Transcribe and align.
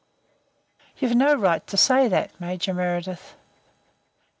"You've 0.97 1.13
no 1.13 1.35
right 1.35 1.67
to 1.67 1.77
say 1.77 2.07
that, 2.07 2.39
Major 2.41 2.73
Meredyth." 2.73 3.35